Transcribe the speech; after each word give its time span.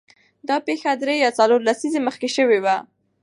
دا 0.47 0.55
پېښه 0.67 0.91
درې 1.01 1.15
یا 1.23 1.29
څلور 1.39 1.59
لسیزې 1.67 1.99
مخکې 2.07 2.27
شوې 2.35 2.59
وه. 2.63 2.75